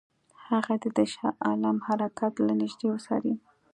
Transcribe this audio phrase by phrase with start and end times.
[0.47, 3.33] هغه دې د شاه عالم حرکات له نیژدې وڅاري.